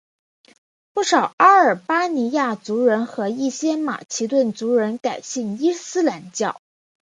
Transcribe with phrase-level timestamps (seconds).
[0.93, 6.59] 不少阿尔巴尼亚族人和一些马其顿族人改信伊斯兰教。